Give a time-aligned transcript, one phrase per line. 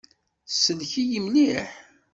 [0.49, 1.69] Tsellek-iyi mliḥ.